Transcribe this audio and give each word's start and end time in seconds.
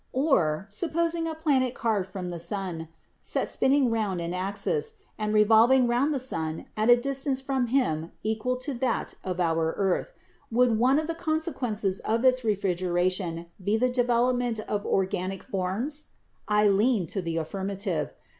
Or, 0.13 0.65
supposing 0.71 1.27
a 1.27 1.35
planet 1.35 1.75
carved 1.75 2.09
from 2.09 2.31
the 2.31 2.39
sun, 2.39 2.87
set 3.21 3.51
spinning 3.51 3.91
round 3.91 4.19
an 4.19 4.33
axis, 4.33 4.95
and 5.15 5.31
revolving 5.31 5.85
round 5.87 6.11
the 6.11 6.19
sun 6.19 6.65
at 6.75 6.89
a 6.89 6.95
distance 6.97 7.39
from 7.39 7.67
him 7.67 8.11
equal 8.23 8.57
to 8.61 8.73
that 8.73 9.13
of 9.23 9.39
our 9.39 9.73
earth, 9.73 10.11
would 10.49 10.79
one 10.79 10.97
of 10.97 11.05
the 11.05 11.13
consequences 11.13 11.99
of 11.99 12.25
its 12.25 12.43
refrigeration 12.43 13.45
be 13.63 13.77
the 13.77 13.89
develop 13.89 14.37
ment 14.37 14.59
of 14.61 14.87
organic 14.87 15.43
forms? 15.43 16.05
I 16.47 16.67
lean 16.67 17.05
to 17.05 17.21
the 17.21 17.37
affirmative. 17.37 18.11